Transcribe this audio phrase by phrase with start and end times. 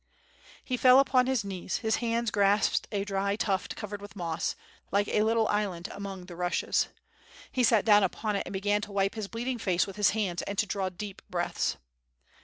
[0.63, 4.55] He fell upon his knees, his hands grasped a dry tuft covered with moss,
[4.89, 6.87] like a little island among the rushes.
[7.51, 10.41] He sat down upon it and began to wipe his bleeding face with his hands
[10.41, 11.77] and to draw deep breaths.